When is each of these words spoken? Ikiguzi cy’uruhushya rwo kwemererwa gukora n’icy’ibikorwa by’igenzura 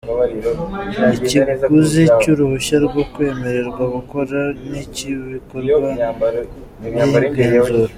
Ikiguzi 1.17 2.03
cy’uruhushya 2.19 2.75
rwo 2.85 3.01
kwemererwa 3.11 3.83
gukora 3.95 4.39
n’icy’ibikorwa 4.69 5.89
by’igenzura 6.79 7.87